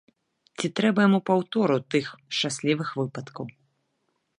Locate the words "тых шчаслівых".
1.97-2.89